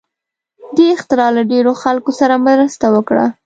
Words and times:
دې 0.75 0.87
اختراع 0.95 1.29
له 1.37 1.43
ډېرو 1.51 1.71
خلکو 1.83 2.11
سره 2.19 2.35
مرسته 2.47 2.85
وکړه. 2.95 3.25